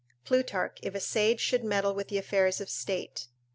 [0.25, 3.27] [Plutarch, If a Sage should Meddle with Affairs of Stale, c.